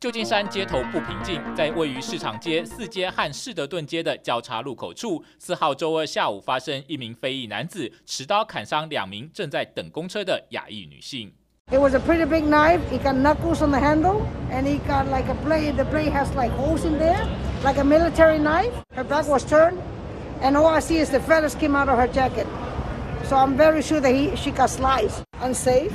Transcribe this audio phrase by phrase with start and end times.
[0.00, 11.30] 旧金山街头不平静，在位于市场街四街和士德顿街的交叉路口处，四号周二下午发生一名非裔男子持刀砍伤两名正在等公车的亚裔女性。
[11.70, 12.80] It was a pretty big knife.
[12.90, 15.76] It got knuckles on the handle, and it got like a blade.
[15.76, 17.26] The blade has like holes in there,
[17.62, 18.72] like a military knife.
[18.96, 19.76] Her back was turned,
[20.40, 22.46] and all I see is the feathers came out of her jacket.
[23.24, 25.22] So I'm very sure that he, she got sliced.
[25.42, 25.92] Unsafe.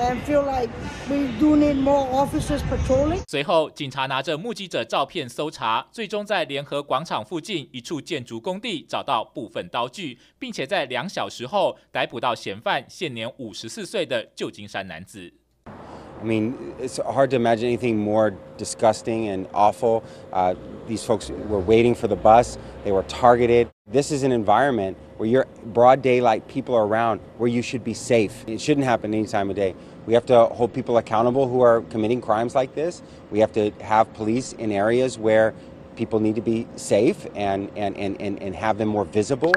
[0.00, 0.70] And feel like
[1.10, 3.20] we do need more officers patrolling.
[3.28, 15.32] 随后，警察拿着目击者照片搜查，最终在联合广场附近一处建筑工地找到部分刀具，并且在两小时后逮捕到嫌犯，现年五十四岁的旧金山男子。
[16.20, 20.02] I mean, it's hard to imagine anything more disgusting and awful.
[20.32, 20.54] Uh,
[20.88, 22.56] these folks were waiting for the bus.
[22.84, 23.68] They were targeted.
[23.87, 27.93] This is an environment where you're broad daylight, people are around, where you should be
[27.93, 28.31] safe.
[28.47, 29.75] It shouldn't happen any time of day.
[30.05, 33.01] We have to hold people accountable who are committing crimes like this.
[33.31, 35.53] We have to have police in areas where
[35.95, 39.51] people need to be safe and, and, and, and, and have them more visible.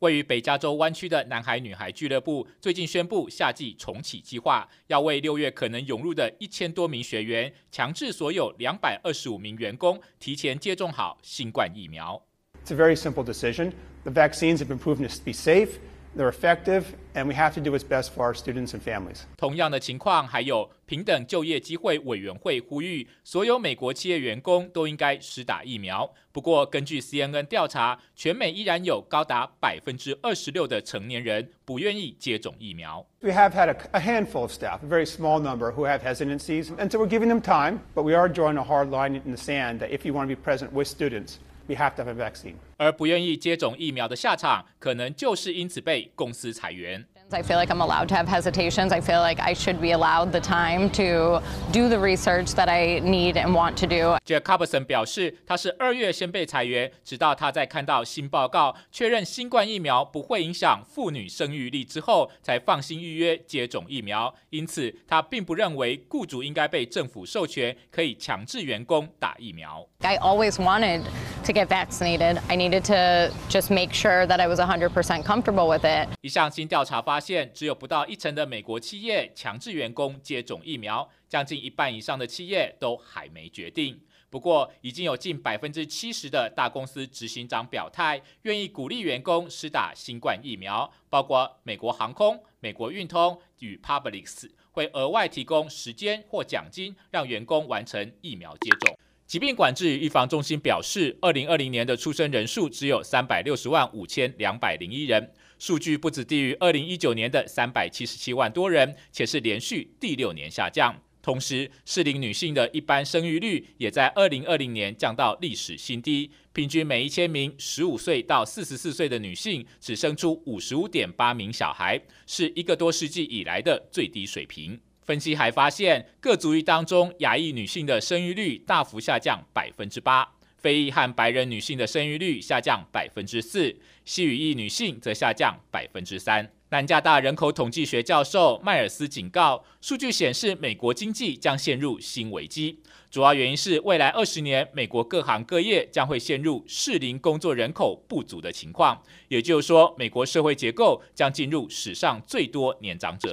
[0.00, 12.20] 位于北加州湾区的男孩女孩俱乐部最近宣布夏季重启计划，要为六月可能涌入的一千多名学员，强制所有两百二十五名员工提前接种好新冠疫苗。
[12.62, 13.72] It's a very simple decision.
[14.04, 15.78] The vaccines have been proven to be safe.
[16.16, 19.22] They're effective, and we have to do what's best for our students and families.
[19.36, 26.08] 同样的情况，还有平等就业机会委员会呼吁所有美国企业员工都应该施打疫苗。
[26.30, 33.04] 不过，根据 CNN 调查，全美依然有高达百分之二十六的成年人不愿意接种疫苗。
[33.20, 36.88] We have had a, a handful of staff, a very small number, who have hesitancies, and
[36.90, 39.80] so we're giving them time, but we are drawing a hard line in the sand
[39.80, 42.55] that if you want to be present with students, We have to have a vaccine.
[42.77, 47.05] 而不愿意接种疫苗的下场，可能就是因此被公司裁员。
[47.30, 48.92] I feel like I'm allowed to have hesitations.
[48.92, 51.42] I feel like I should be allowed the time to
[51.72, 54.16] do the research that I need and want to do.
[54.24, 64.32] Jack Carberson 表示，他是二月先被裁员，直到他在看到新报告确认新冠疫苗不会影响妇女生育力之后，才放心预约接种疫苗。
[64.50, 69.84] 因此，他并不认为雇主应该被政府授权可以强制员工打疫苗。
[70.02, 71.02] I always wanted
[71.44, 72.38] to get vaccinated.
[72.48, 76.08] I needed to just make sure that I was 100% comfortable with it.
[76.20, 83.99] 一项新调查发 发现，只有不到一成的美国企业强制员工接种疫苗，将近一半以上的企业都还没决定。
[84.29, 98.97] 不过，已经有近百分之七十的大公司执行长表态，愿意鼓励员工施打新冠疫苗，包括美国航空、美国运通与 Publix 会额外提供时间或奖金，让员工完成疫苗接种。
[99.29, 110.99] 疾病管制与预防中心表示，二零二零年的出生人数只有三百六十万五千两百零一人，数据不止低于二零一九年的三百七十七万多人，且是连续第六年下降。
[111.21, 124.79] 同时，适龄女性的一般生育率也在二零二零年降到历史新低，平均每一千名十五岁到四十四岁的女性只生出五十五点八名小孩，是一个多世纪以来的最低水平。
[125.09, 133.75] 分析还发现，各族裔当中，亚裔女性的生育率大幅下降百分之八，非裔和白人女性的生育率下降百分之四，
[134.05, 136.51] 西语裔女性则下降百分之三。
[136.69, 153.31] 南加大人口统计学教授迈尔斯警告，数据显示美国经济将陷入新危机，主要原因是未来二十年美国各行各业将会陷入适龄工作人口不足的情况，也就是说，美国社会结构将进入史上最多年长者。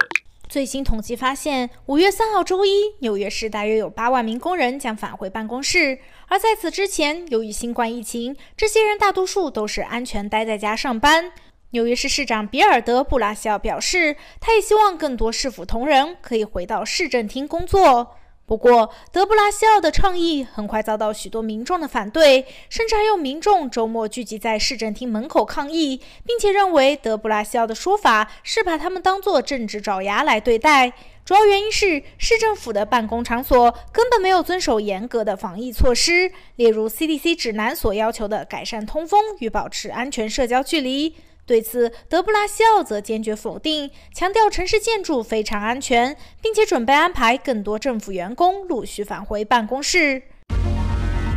[0.49, 5.99] 最新统计发现，五月三号周一，纽约市大约有八万名工人将返回办公室。
[6.29, 11.33] 而在此之前，由于新冠疫情，这些人大多数都是安全待在家上班。
[11.71, 18.17] 纽约市市长比尔德·布拉西奥表示，他也希望更多市府同仁可以回到市政厅工作。
[18.47, 30.93] 不过，德布拉西奥的倡议很快遭到许多民众的反对，甚至还有民众周末聚集在市政厅门口抗议，并且认为德布拉西奥的说法是把他们当作政治爪牙来对待。
[31.25, 41.17] 主要原因是市政府的办公场所根本没有遵守严格的防疫措施，例如 CDC 指南所要求的改善通风与保持安全社交距离。
[41.47, 50.25] 对此，德布拉西奥则坚决否定，强调城市建筑非常安全，并且准备安排更多政府员工陆续返回办公室。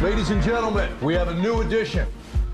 [0.02, 2.06] Ladies and gentlemen, we have a new addition.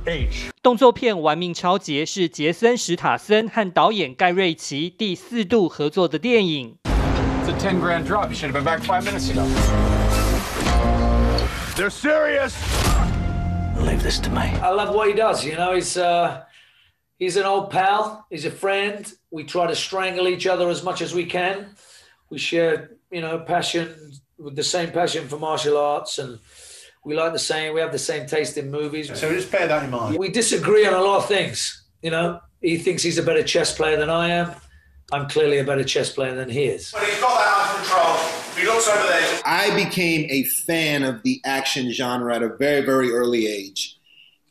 [0.05, 6.75] H 动作片《玩命超杰》是杰森·史塔森和导演盖瑞奇第四度合作的电影。
[6.83, 8.27] It's a ten grand drop.
[8.27, 9.45] You should have been back five minutes ago.
[11.77, 12.53] They're serious.
[13.79, 14.51] Leave this to me.
[14.61, 15.45] I love what he does.
[15.45, 16.44] You know, he's uh.
[17.17, 18.25] He's an old pal.
[18.29, 19.11] He's a friend.
[19.31, 21.75] We try to strangle each other as much as we can.
[22.29, 26.39] We share, you know, passion, with the same passion for martial arts and
[27.05, 29.07] we like the same we have the same taste in movies.
[29.17, 30.17] So just bear that in mind.
[30.17, 32.39] We disagree on a lot of things you know.
[32.61, 34.51] He thinks he's a better chess player than i am.
[35.11, 36.91] I'm clearly a better chess player than he is.
[36.91, 38.59] But he's got that under control.
[38.59, 39.41] He looks over there.
[39.45, 43.94] I became a fan of the action genre at a very very early age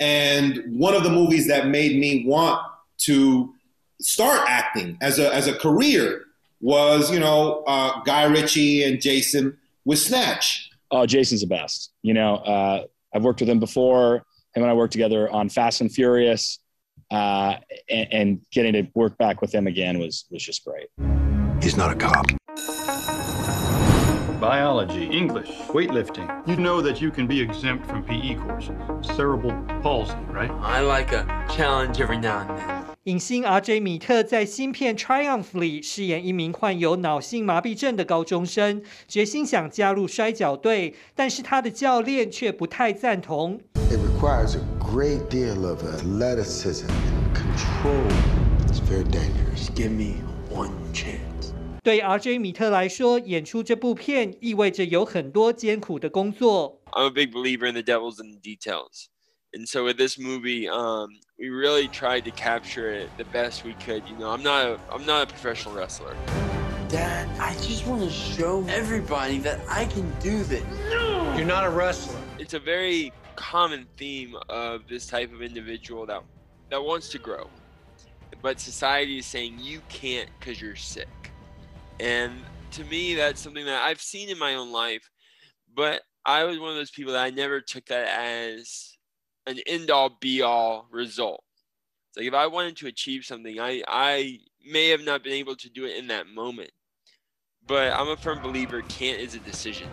[0.04, 2.60] and one of the movies that made me want
[2.98, 3.54] to
[4.00, 6.26] start acting as a as a career
[6.60, 10.70] was you know uh, Guy Ritchie and Jason with Snatch.
[10.90, 11.92] Oh, Jason's the best.
[12.02, 12.84] You know, uh,
[13.14, 14.16] I've worked with him before.
[14.54, 16.60] Him and I worked together on Fast and Furious,
[17.10, 17.56] uh,
[17.88, 20.88] and, and getting to work back with him again was was just great.
[21.62, 22.26] He's not a cop
[24.43, 26.27] Biology, English, weightlifting.
[26.45, 28.75] You know that you can be exempt from PE courses.
[29.01, 30.51] Cerebral palsy, right?
[30.61, 32.79] I like a challenge every now and then.
[33.03, 43.59] 影星 RJ 米特在新片《Triumph》里饰演一名患有脑性麻痹症的高中生，决心想加入摔角队，但是他的教练却不太赞同。
[43.89, 48.05] It requires a great deal of athleticism and control.
[48.67, 49.69] It's very dangerous.
[49.73, 50.21] Give me
[50.53, 51.32] one chance.
[51.83, 56.81] 对 RJ 米特来说，演出这部片意味着有很多艰苦的工作。
[56.91, 59.07] I'm a big believer in the devil's in the details.
[59.53, 61.07] And so with this movie, um,
[61.39, 64.03] we really tried to capture it the best we could.
[64.07, 66.15] You know, I'm not a, I'm not a professional wrestler.
[66.89, 70.63] Dad, I just want to show everybody that I can do this.
[70.91, 71.33] No!
[71.35, 72.19] You're not a wrestler.
[72.37, 76.21] It's a very common theme of this type of individual that
[76.69, 77.49] that wants to grow.
[78.43, 81.22] But society is saying you can't because you're sick.
[82.00, 82.32] And
[82.72, 85.08] to me, that's something that I've seen in my own life.
[85.74, 88.96] But I was one of those people that I never took that as
[89.46, 91.44] an end all be all result.
[92.10, 95.56] It's like if I wanted to achieve something, I, I may have not been able
[95.56, 96.70] to do it in that moment.
[97.66, 99.88] But I'm a firm believer can't is a decision.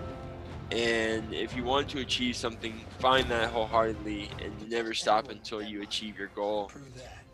[0.71, 5.81] And if you want to achieve something, find that wholeheartedly and never stop until you
[5.81, 6.71] achieve your goal.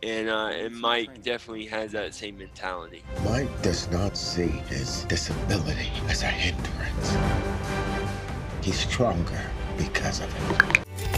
[0.01, 3.04] And, uh, and Mike definitely has that same mentality.
[3.24, 7.16] Mike does not see his disability as a hindrance.
[8.63, 9.42] He's stronger
[9.78, 11.17] because of it.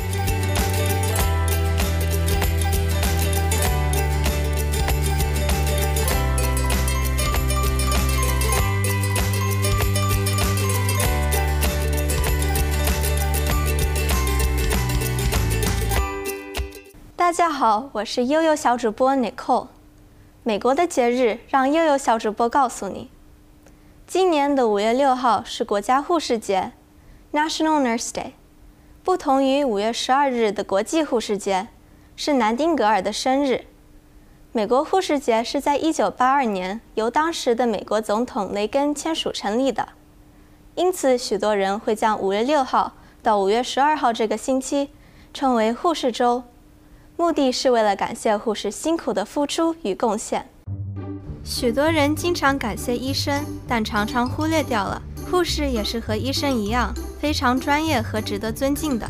[17.29, 19.67] 大家好，我是悠悠小主播 Nicole。
[20.41, 23.11] 美国的节日，让悠悠小主播告诉你，
[24.07, 26.71] 今年的五月六号是国家护士节
[27.31, 28.31] （National Nurse Day）。
[29.03, 31.67] 不同于五月十二日的国际护士节，
[32.15, 33.65] 是南丁格尔的生日。
[34.51, 39.89] 美国护士节是在一九八二年由当时的美国总统雷根签署成立的，
[40.73, 44.89] 因此许多人会将五月六号到五月十二号这个星期
[45.31, 46.45] 称为护士周。
[47.19, 50.47] 目的是为了感谢护士辛苦的付出与贡献。
[51.43, 59.05] 许多人经常感谢医生，但常常忽略掉了，护士也是和医生一样，非常专业和值得尊敬的。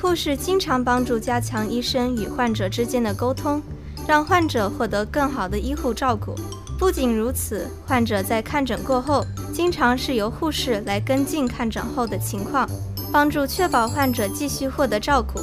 [0.00, 3.60] 护士经常帮助加强医生与患者之间的沟通，
[4.08, 6.34] 让患者获得更好的医护照顾。
[6.78, 9.22] 不仅如此，患者在看诊过后，
[9.52, 12.66] 经常是由护士来跟进看诊后的情况，
[13.12, 15.38] 帮助确保患者继续获得照顾。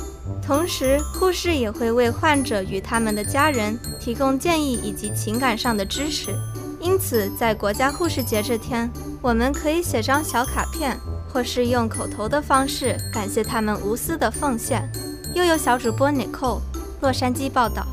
[0.47, 6.33] 同时，护士也会为患者与他们的家人提供建议以及情感上的支持。
[6.79, 8.89] 因此，在国家护士节这天，
[9.21, 14.89] 我们可以写张小卡片，或是用口头的方式感谢他们无私的奉献。
[15.33, 16.61] 又有小主播 Nicole，
[17.01, 17.85] 洛杉矶报道。